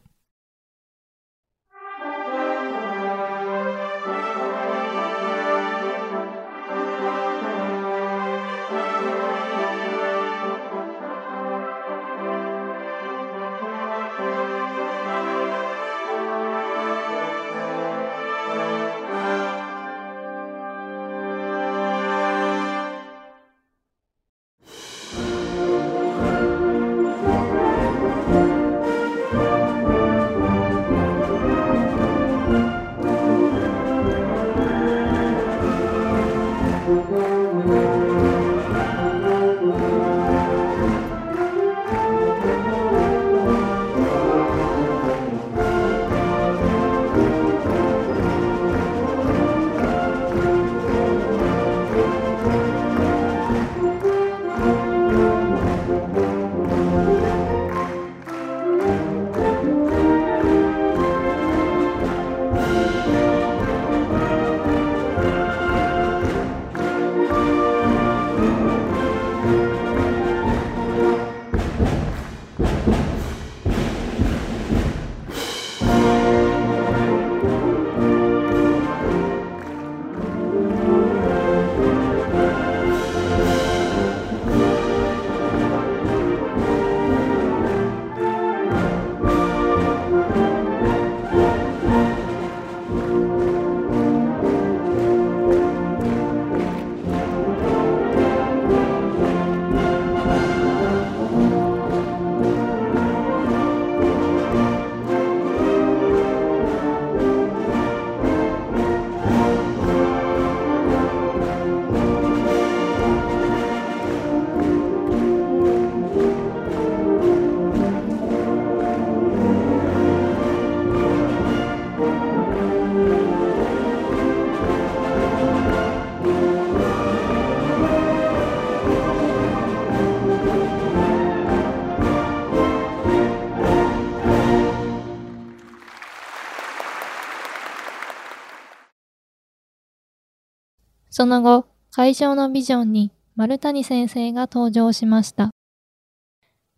[141.18, 145.50] その後、会場のビジョンに丸谷先生が登場しました。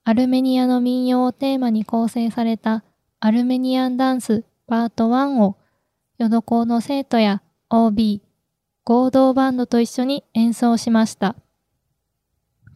[0.06, 2.86] アルメニアの民謡をテーマに構成された
[3.19, 5.58] アルメニアンダンスパート1を
[6.17, 8.21] 淀校の生徒や OB、
[8.86, 11.36] 合同バンドと一緒に演奏しました。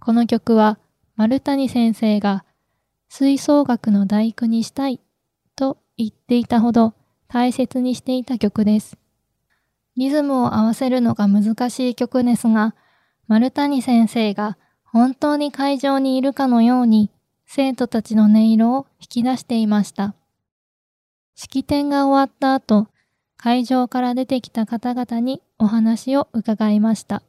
[0.01, 0.79] この曲は
[1.15, 2.43] 丸谷先生が
[3.07, 4.99] 吹奏楽の大工にしたい
[5.55, 6.93] と言っていたほど
[7.29, 8.97] 大切にしていた曲です。
[9.95, 12.75] リズムを合わせるのが難しい曲ですが、
[13.27, 17.11] 丸谷先生が本当に会場にいるかのように
[17.45, 20.15] 生徒たちの音色を引き出していました。
[21.35, 22.87] 式典が終わった後、
[23.37, 27.23] 会場から出てきた方々にお話を伺いました。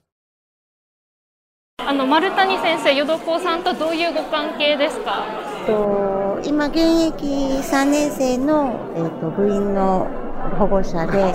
[1.79, 5.25] あの丸谷先生、淀子さんとどういうご関係ですか？
[5.67, 10.07] と今現役3年生のえっ、ー、と部員の
[10.59, 11.35] 保護者で、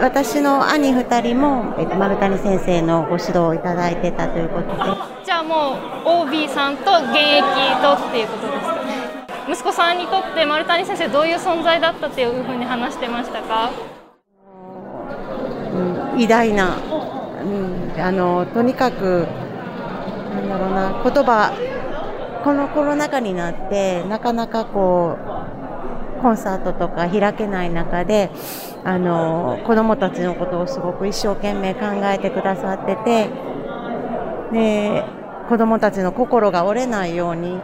[0.00, 4.74] 私の兄2人も、えっと、丸谷先生のご指導をいただいてたということで。
[5.24, 7.42] じゃあもう OB さんと現役
[7.82, 8.74] とっていうことですか？
[8.84, 8.90] ね。
[9.48, 13.70] 息子さんにとって丸谷先生どういう存在だったっていうふうに話してましたか？
[16.12, 19.26] うん、偉大な、うん、あのとにかく
[20.34, 21.52] なんだろうな言葉
[22.44, 25.39] このコロナ禍になってなかなかこう
[26.20, 28.30] コンサートとか開けない中で
[28.84, 33.30] あの子どもたちのことをすごく一生懸命考えてくださってて
[34.52, 35.04] で
[35.48, 37.58] 子どもたちの心が折れないように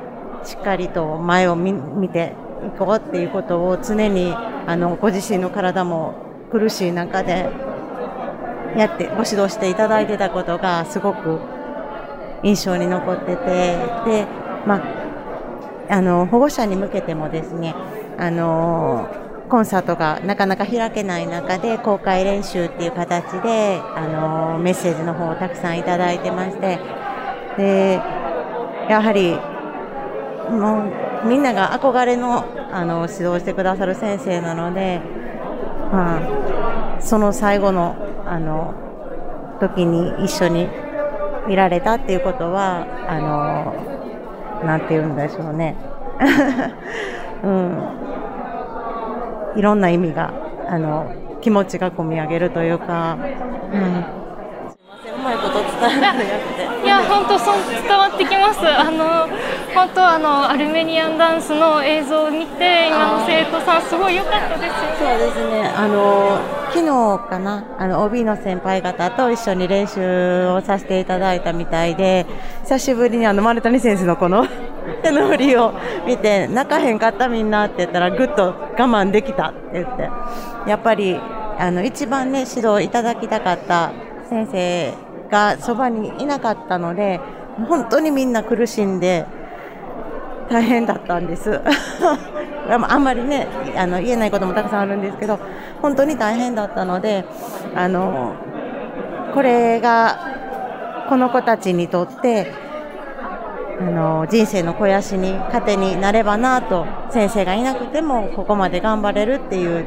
[0.44, 2.34] しっかりと前を見て
[2.66, 6.14] いこうっていうことを常にあのご自身の体も
[6.50, 7.50] 苦しい中で
[8.76, 11.40] やってご指導していただいてたことがすごく
[12.42, 13.44] 印象に残ってて
[14.04, 14.26] で、
[14.66, 14.76] ま
[15.88, 17.74] あ、あの保護者に向けてもですね
[18.18, 19.08] あの
[19.48, 26.78] コンサートがなかなか開けない中で公開練習っていう形で、あのメッセージの方をたくさんいただいてまして
[27.56, 28.00] で、
[28.88, 29.36] やはり、
[30.50, 30.90] も
[31.24, 35.00] うみんなが憧れのあの指導してくださる先生なので、
[35.92, 36.18] ま
[36.98, 38.74] あ、その最後のあの
[39.60, 40.68] 時に一緒に
[41.46, 45.76] 見られたっていうことは、あのなんて言うんでしょうね。
[47.42, 47.78] うん、
[49.56, 50.32] いろんな意味が
[50.68, 53.18] あの気持ちが込み上げるというか、
[53.72, 53.80] うん、
[55.14, 56.66] うまいこと伝えられなくて。
[56.84, 58.60] いや、本当、そう伝わってきます。
[58.66, 59.28] あの、
[59.74, 65.72] 本当、あの、アルメニアンダンスの映像を見て、今の生徒さん、すごい良かったですそうですね。
[65.76, 66.38] あの、
[66.72, 72.26] 昨日かな、あの、OB の先輩方と一緒に練習をさせていただいたみたいで、
[72.62, 74.46] 久しぶりにあの、丸谷先生のこの
[75.02, 75.72] 手の振りを
[76.06, 80.10] 見て、泣かへんかったみんなって言ったら、ぐっと我慢できたって言って、
[80.66, 81.20] やっぱり、
[81.58, 83.92] あの、一番ね、指導いただきたかった
[84.28, 84.92] 先生
[85.30, 87.20] がそばにいなかったので、
[87.68, 89.26] 本当にみんな苦しんで、
[90.48, 91.60] 大変だったんです。
[92.68, 93.46] あんまりね、
[93.76, 95.38] あの言えないこともたくさんあるんですけど、
[95.82, 97.24] 本当に大変だったので、
[97.74, 98.34] あの
[99.34, 100.18] これが
[101.08, 102.52] この子たちにとって
[103.78, 109.86] あの人生の肥やしに糧になればなと先生がいなくてもここまで頑張れるっていう、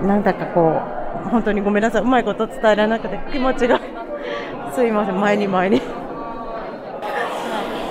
[0.00, 0.98] うん、なんだかこう
[1.28, 2.02] 本当にごめんなさい。
[2.02, 3.80] うまいこと伝えられなくて気持ちが
[4.72, 5.20] すいません。
[5.20, 5.82] 前に前に。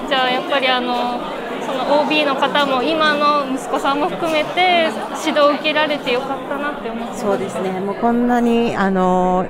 [0.07, 1.19] じゃあやっぱりあの
[1.61, 4.87] その OB の方も今の息子さんも含めて
[5.25, 7.81] 指導を受けられてよかったなって思ってそうですね。
[7.81, 9.45] もうこんなにあの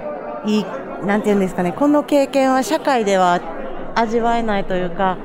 [0.46, 0.66] いい
[1.06, 1.72] なんていうんですかね。
[1.72, 3.40] この経験は社会では
[3.98, 5.18] 味わえないというか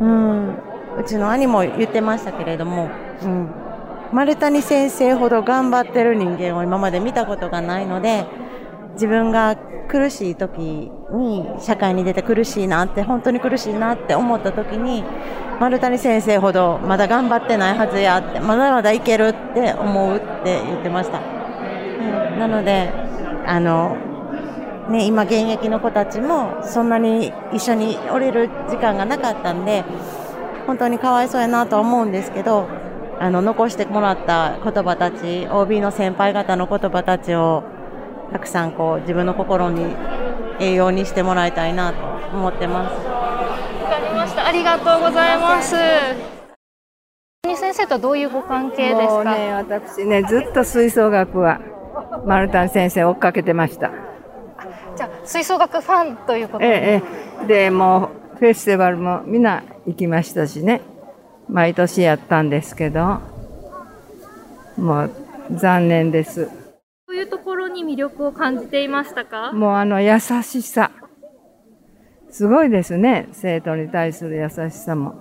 [0.00, 0.66] うん。
[0.98, 2.90] うちの兄も言ってましたけれども、
[3.22, 3.50] うん、
[4.12, 8.26] 丸谷先生ほど頑張ってる人間を今まで見たことがないので
[8.94, 9.56] 自分が
[9.88, 15.04] 苦しい時に社会に出て苦しいなって本当に苦しいなって思った時に
[15.60, 22.90] 丸谷先生ほどまだ頑張ってないはずやってまだまだいけるって思うって言ってました、うん、なので
[23.46, 23.96] あの
[24.88, 29.84] ね、今現役の子たちもそんなに一緒に降りる時間がなかったんで
[30.66, 32.68] 本当にかわいそうやなと思うんですけど
[33.18, 37.64] あの残してもらった言葉たち OB の先輩方の言葉たちを
[38.30, 39.86] たくさんこう自分の心に
[40.60, 42.94] 栄養にしてもらいたいなと思ってます。
[43.06, 44.46] わかりました。
[44.46, 45.74] ありがとうございます。
[47.56, 49.24] 先生とどういうご関係ですか？
[49.24, 51.60] ね、私ね、ずっと吹奏楽は
[52.24, 53.90] 丸谷先生追っかけてました。
[54.96, 56.66] じゃあ吹奏楽ファンということで。
[56.66, 57.02] え
[57.42, 60.80] え、でもうフェスティバルもみんな行きましたしね、
[61.48, 63.20] 毎年やったんですけど、
[64.76, 65.10] もう
[65.52, 66.50] 残念です。
[67.12, 69.52] いうところに魅力を感じていましたか？
[69.52, 70.90] もうあの優しさ。
[72.30, 73.28] すごいですね。
[73.32, 75.14] 生徒に対する優しさも。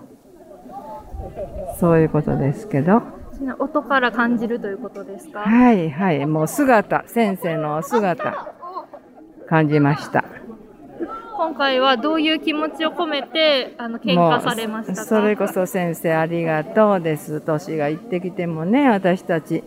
[1.79, 3.01] そういうことですけど。
[3.59, 5.39] 音から感じるということですか？
[5.41, 6.25] はいはい。
[6.25, 8.54] もう姿、先生の姿、
[9.47, 10.25] 感じました。
[11.38, 15.03] 今回はどういう気持ちを込めて、あの、喧嘩されましたか？
[15.03, 17.41] それこそ先生ありがとうです。
[17.41, 19.63] 年が行ってきてもね、私たち。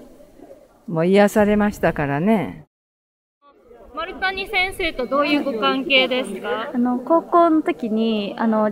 [0.87, 2.67] もう癒されましたからね。
[3.95, 6.71] 丸谷先生とどういうご関係ですか？
[6.75, 8.71] あの、高校の時に、あの、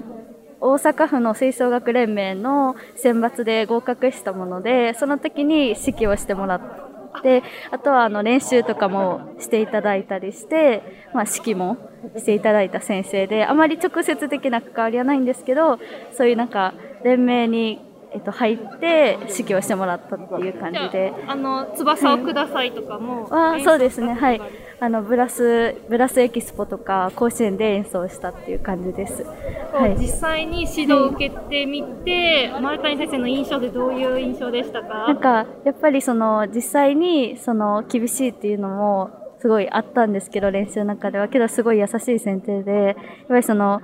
[0.59, 6.86] 大阪府の吹奏楽連盟の選抜で合格したもので、その時に指揮をしてもらっ
[7.23, 11.77] て、あとはあの練習とかもしていただいたりして、まあ、指揮も
[12.17, 15.79] していただいた先生で、あまり直接的な関わりはないんですけど、
[16.13, 16.75] そういうなんか
[17.05, 17.86] 連盟に
[18.17, 21.13] えっと、入って指揮をしてもらったっていう感じで。
[21.29, 24.41] あの、翼をくださいとかも、はい、あそうですね、はい。
[24.81, 29.23] あの、ブラス、ブラスエキスポとか、甲子園で演奏したっていう感じです。
[29.23, 29.97] はい。
[29.99, 34.89] 実際に指導を受けてみて、はい、丸谷先生の印象でどういう印象でしたか？
[35.09, 39.11] なんか、やっぱりその、実際に、その、厳しいっていうのも、
[39.41, 41.29] すごいあったんですけど、練習の中では。
[41.29, 42.95] けど、すごい優しい先生で、やっ
[43.29, 43.83] ぱりその、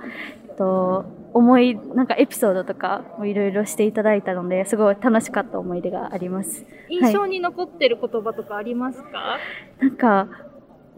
[0.49, 6.65] えっと、思い、なんかエピソードとかもいろいろしていただいたので、すごい楽しかった思い出があります。
[6.89, 9.39] 印象に残ってる言葉とかありますか、は
[9.81, 10.27] い、なんか、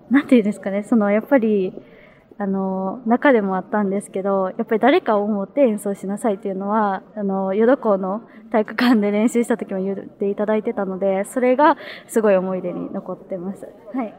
[0.10, 1.74] なんていうんですかね、その、やっぱり、
[2.38, 11.78] あの、中でもあったんですけど、やっぱり誰かを思って演奏しなさいっていうのは、あの、淀港の体育館で練習した時も言っていただいてたので、それが
[12.08, 13.68] すごい思い出に残ってます。
[13.94, 14.14] はい。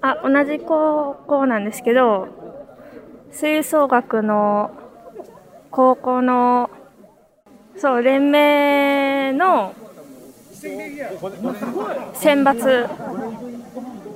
[0.00, 2.26] あ、同じ高校なんですけど、
[3.30, 4.87] 吹奏楽の
[5.70, 6.70] 高校の、
[7.76, 9.74] そう、連盟の
[12.14, 12.88] 選抜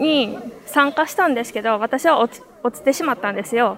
[0.01, 3.77] に参加したんですけど、私は落ち落ちてしまったんですよ。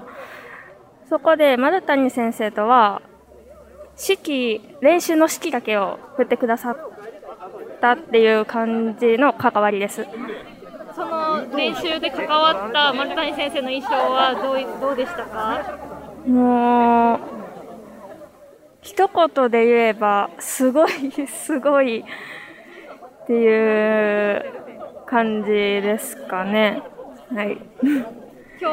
[1.09, 3.03] そこで丸谷先生とは、
[3.97, 6.79] 指揮、練習の指揮だけを振ってくださっ
[7.81, 10.07] たっていう感じの関わりです。
[10.95, 15.61] その練習で関わった丸谷先生の印象はどういどうでしたか？
[16.27, 17.19] もう、
[18.85, 24.45] 一言で言えば、すごい、すごいっていう
[25.07, 26.83] 感じですかね。
[27.35, 27.59] はい。
[28.61, 28.67] 今日、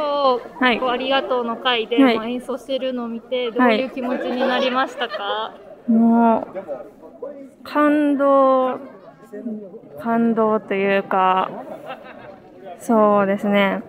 [0.59, 5.53] はいありがとうの会で、演奏してるのを見てどういう気持ちになりましたか、
[5.88, 8.80] もう、感動、
[10.01, 11.49] 感動というか、
[12.80, 13.82] そうですね。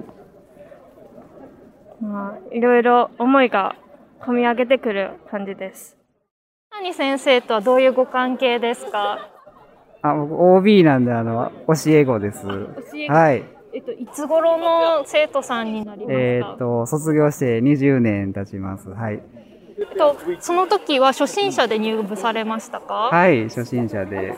[2.01, 3.75] まあ、いろいろ思いが
[4.20, 6.02] 込み上げてくる感じです。
[6.83, 9.28] 谷先生とはどういうご関係ですか？
[10.03, 12.45] あ、僕 OB なんで、あの、教え子です。
[13.09, 13.45] はい。
[13.72, 18.91] えっと、いつ頃の生徒さんになりますか、えーっと、卒業して20年経ちます。
[18.91, 19.22] はい。
[19.78, 24.35] えっと、その時は初心者で入部されましたか、はい、初心者で、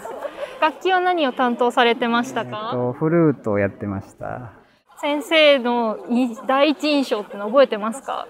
[0.61, 4.53] 楽器は何を担当されてましたか、とフルートをやってました。
[5.01, 8.29] 先生のい第一印象っての覚えてますか？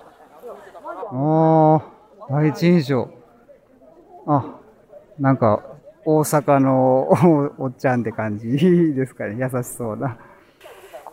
[1.12, 1.82] おー、
[2.30, 3.08] 第一印象。
[4.26, 4.44] あ、
[5.18, 5.62] なんか、
[6.04, 8.48] 大阪のお おっちゃんって感じ
[8.94, 9.36] ですかね。
[9.38, 10.16] 優しそうな。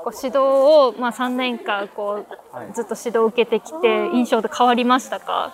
[0.04, 5.54] こう指導を、まあ、3年間こうずっと指導を受けてきて印象で変わりましたか？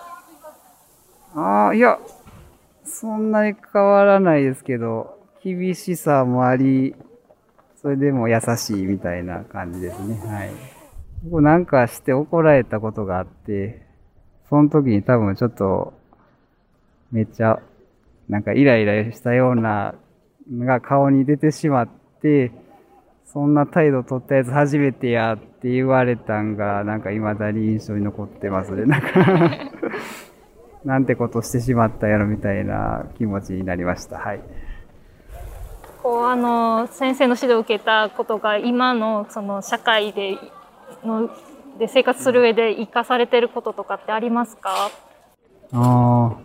[1.36, 1.98] ああ、いや、
[2.82, 6.96] そんなに変わらないですけど、厳しさもあり、
[7.76, 10.18] それでも優しいみたいな感じですね。
[10.26, 10.50] はい。
[11.24, 13.82] 僕なんかして怒られたことがあって、
[14.48, 15.92] その時に多分ちょっと、
[17.10, 17.60] めっちゃ、
[18.28, 19.94] なんかイライラしたような
[20.50, 21.88] のが顔に出てしまっ
[22.22, 22.52] て、
[23.24, 28.84] そんな態度取ったやつ初めてやって言われたんが、なんか未だに印象に残ってますね。
[28.86, 29.08] なんか
[30.84, 34.18] なんてことしてしまったやろみたいな気持ちになりました。
[34.18, 34.40] はい。
[36.02, 40.38] こうあの先生の指導を受けたことが今のその社会で
[41.04, 41.28] の
[41.78, 44.70] で生活する上で生かされてることとかってありますか？
[44.70, 44.90] あ
[45.72, 46.36] あ、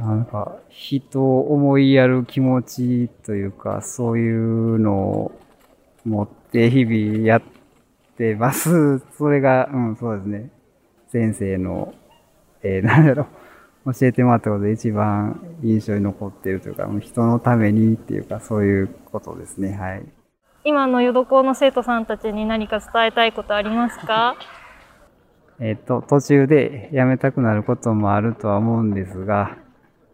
[0.00, 5.32] なんか人を思いやる気持ちというか、そういうのを
[6.06, 7.42] 持って日々やっ
[8.16, 9.00] てます。
[9.18, 10.50] それが、うん、そうですね。
[11.08, 11.92] 先生の、
[12.62, 13.26] えー、 なんだろ
[13.84, 19.74] う、教えてもらったことで一番印象に残っているというか、人のためにっていうか、そういうことですね。
[19.74, 20.02] はい。
[20.64, 24.36] 今の淀高の生徒さんたちに何か伝えたいことありますか？
[25.60, 29.58] えっ、と、途中で辞めたくなることもあるとは思うんですが、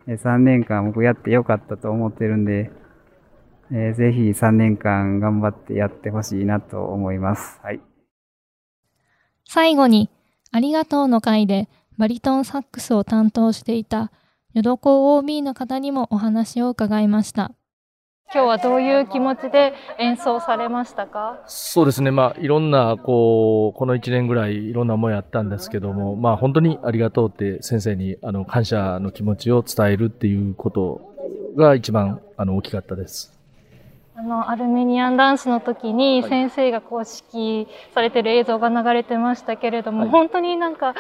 [0.09, 2.71] えー3年間僕やってよかったと思ってるんで、
[3.71, 7.61] えーぜひ3年間頑張ってやってほしいなと思います。
[7.63, 7.81] はい。
[9.49, 10.11] 最後に、
[10.53, 14.13] ありがとうの会でバリトンサックスを担当していた、
[14.55, 17.53] 淀高 OB の方にもお話を伺いました。
[18.35, 21.39] 今日はどういう気持ちで演奏されましたか？
[21.47, 31.15] そうですね、まあ、いろんな、こう、この1年ぐらいいろんな思いあったんですけども、まあ、本当にありがとうって先生に、あの、感謝の気持ちを伝えるっていうこと
[31.57, 33.33] が一番、あの、大きかったです。
[34.19, 40.95] あのアルメニアンダンスの時に先生がこう指揮されてる映像が流れてましたけれども、本当になんか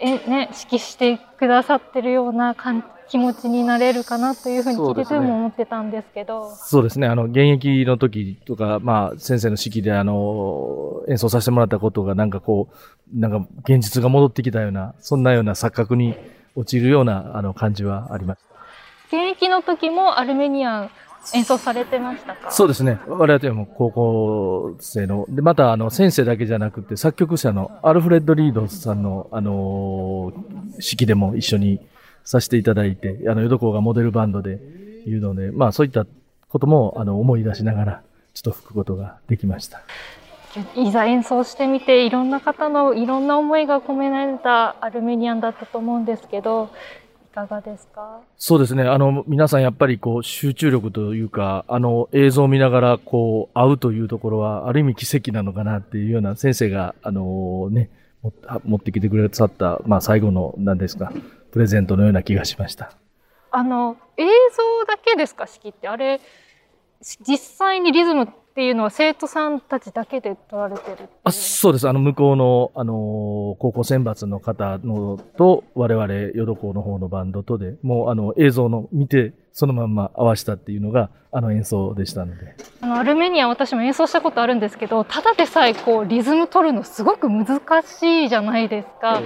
[0.00, 6.54] え、ね、指揮してくださってるような感気持ちになれるかなというふうに聞いてても思ってたんですけど。
[6.54, 16.14] そうですね、あの、現役の時とか、まあ、先生の指揮で、あの、演奏させてもらったことが、なんかこう、なんか現実が戻ってきたような、そんなような錯覚に
[16.54, 18.50] 陥るような、あの、感じはありました。
[19.08, 20.90] 現役の時もアルメニアン
[21.34, 22.50] 演奏されてましたか？
[22.50, 22.98] そうですね。
[23.06, 30.32] 我々も高校生の、で、また、あの、先生だけじゃなくて、作曲者のアルフレッド・リードさんの、あの、
[30.74, 31.80] 指揮でも一緒に
[32.24, 34.58] させていただいて、あの、ヨドコがモデルバンドで
[35.06, 36.06] いうので、まあ、そういった
[36.48, 38.02] ことも、あの、思い出しながら、
[38.34, 39.82] ちょっと吹くことができました。
[40.74, 46.99] いざ演奏してみて、いろんな方のいろんな思いが込められたアルメニアンだったと思うんですけど、い
[47.32, 48.20] かがですか？
[48.36, 48.84] そうですね。
[48.84, 57.90] あの、皆さんやっぱりこう、集中力というか、あの、映像を見ながらこう、会うというところは、ある意味奇跡なのかなっていうような先生が、あのね、
[58.22, 58.32] も
[58.64, 61.12] 持ってきてくださった、まあ最後の、何ですか、
[61.52, 62.92] プレゼントのような気がしました。
[63.50, 65.88] あの、映像だけですか、式って。
[65.88, 66.20] あれ、
[67.00, 71.88] 実際にリズムっていうのは生徒さんたちだけで取られてるあそうです。
[71.88, 82.56] あの、向こうの、あの、高校選抜の方のと、我々、ヨドコの方のバンドとで、もう、あの、映像の見て、そのまんま合わせたっていうのが、あの演奏でしたので。
[82.80, 89.22] あのアルメニア私も演奏したことあるんですけどただでさえこうリズム取るのすごく難しいじゃないですか、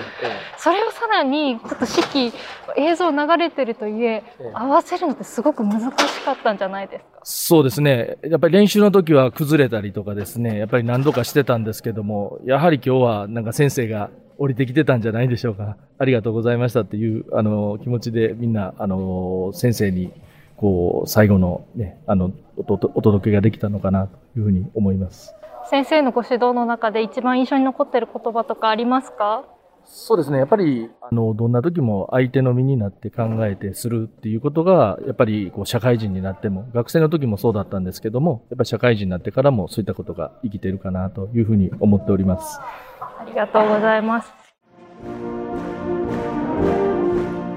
[0.59, 2.35] それをさらにちょっと指揮
[2.77, 4.23] 映像流れてるといえ
[4.53, 7.21] 合わせるのってすごく難しかったんじゃないですか？
[7.23, 8.19] そうですね。
[8.23, 15.77] やっぱり練習の時は崩れたりとかですね、やっぱり何度かしてたんですけども、やはり今日はなんか先生が降りてきてたんじゃないでしょうか。
[15.99, 20.13] ありがとうございましたっていう、あの、気持ちでみんな、あの、先生に
[20.57, 25.35] こう、最後のね、あの、お届けができたのかなというふうに思います。
[25.71, 29.45] 先生のご指導の中で一番印象に残っている言葉とかありますか？
[29.87, 30.39] そうですね。
[30.39, 42.59] やっぱり、あの、どんな時も相手の身になって考えてするっていうことが、やっぱり、こう、社会人になっても、学生の時もそうだったんですけども、やっぱり社会人になってからもそういったことが生きているかなというふうに思っております。
[43.01, 44.33] ありがとうございます。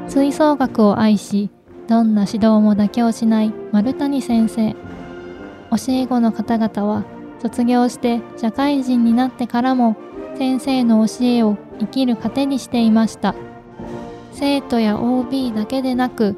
[0.07, 1.49] 吹奏楽を愛し、
[1.87, 4.73] どんな指導も妥協しない丸谷先生。
[4.73, 4.77] 教
[5.89, 7.03] え子の方々は
[7.39, 9.95] 卒業して社会人になってからも
[10.37, 13.33] 先生の教えを生きる糧にしていました。
[14.33, 16.35] 生徒や OB だけでなく、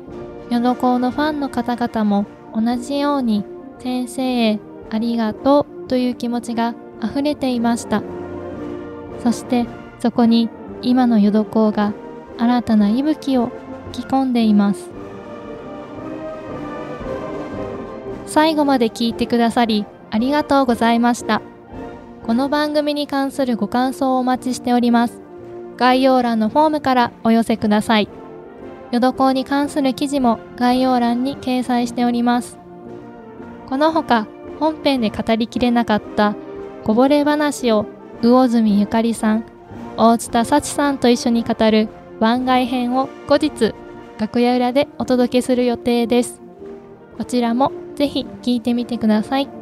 [0.49, 2.25] ヨコのファンの方々も
[2.55, 3.43] 同じように
[3.79, 8.01] 先生へありがとうという気持ちが溢れていました。
[9.21, 9.67] そして
[9.99, 10.49] そこに
[10.81, 11.93] 今のヨドコが
[12.37, 13.51] 新たな息吹を
[13.91, 14.89] 吹き込んでいます。
[18.25, 21.41] 最後まで聞いてくださりありがとうございました。
[22.29, 25.19] この番組に関するご感想をお待ちしております。
[25.77, 28.09] 概要欄のフォームからお寄せください。
[28.91, 32.59] ヨドコに関する記事も概要欄に掲載しております。
[33.65, 34.27] このほか
[34.59, 36.35] 本編で語りきれなかった
[36.83, 37.87] こぼれ話を
[38.21, 39.45] 魚住ゆかりさん、
[39.97, 43.73] 大津田幸さんと一緒に語る番外編を後日
[44.19, 46.43] 楽屋裏でお届けする予定です。
[47.17, 49.58] こちらもぜひ聴いてみてください。